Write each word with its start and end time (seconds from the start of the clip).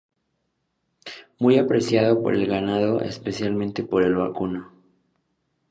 Muy 1.37 1.59
apreciado 1.59 2.23
por 2.23 2.33
el 2.33 2.47
ganado, 2.47 3.01
especialmente 3.01 3.83
por 3.83 4.01
el 4.01 4.15
vacuno. 4.15 4.71